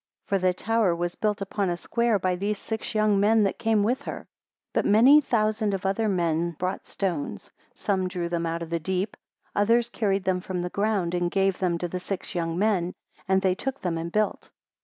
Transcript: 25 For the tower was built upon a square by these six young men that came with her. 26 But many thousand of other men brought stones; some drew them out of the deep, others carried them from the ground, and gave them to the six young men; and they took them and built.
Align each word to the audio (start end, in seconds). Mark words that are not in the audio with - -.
25 0.29 0.29
For 0.41 0.47
the 0.47 0.53
tower 0.55 0.95
was 0.95 1.13
built 1.13 1.43
upon 1.43 1.69
a 1.69 1.77
square 1.77 2.17
by 2.17 2.35
these 2.35 2.57
six 2.57 2.95
young 2.95 3.19
men 3.19 3.43
that 3.43 3.59
came 3.59 3.83
with 3.83 4.01
her. 4.01 4.25
26 4.73 4.73
But 4.73 4.85
many 4.85 5.21
thousand 5.21 5.75
of 5.75 5.85
other 5.85 6.09
men 6.09 6.55
brought 6.57 6.87
stones; 6.87 7.51
some 7.75 8.07
drew 8.07 8.27
them 8.27 8.47
out 8.47 8.63
of 8.63 8.71
the 8.71 8.79
deep, 8.79 9.15
others 9.55 9.89
carried 9.89 10.23
them 10.23 10.41
from 10.41 10.63
the 10.63 10.71
ground, 10.71 11.13
and 11.13 11.29
gave 11.29 11.59
them 11.59 11.77
to 11.77 11.87
the 11.87 11.99
six 11.99 12.33
young 12.33 12.57
men; 12.57 12.95
and 13.27 13.43
they 13.43 13.53
took 13.53 13.81
them 13.81 13.99
and 13.99 14.11
built. 14.11 14.49